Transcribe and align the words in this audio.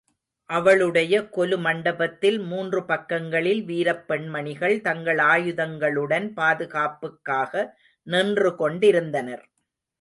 அவளுடைய 0.49 1.15
கொலுமண்டபத்தில் 1.35 2.39
மூன்று 2.43 2.85
பக்கங்களில் 2.85 3.61
வீரப் 3.63 4.07
பெண்மணிகள் 4.07 4.81
தங்கள் 4.81 5.17
ஆயுதங்களுடன் 5.17 6.27
பாதுகாப்புக்காக 6.33 7.53
நின்றுகொண்டிருந்தனர். 8.07 9.45